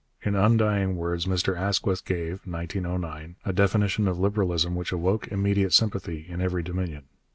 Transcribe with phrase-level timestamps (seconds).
[0.23, 6.25] In undying words Mr Asquith gave (1909) a definition of Liberalism which awoke immediate sympathy
[6.27, 7.03] in every Dominion.